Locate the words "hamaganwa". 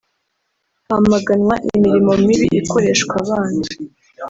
0.87-1.55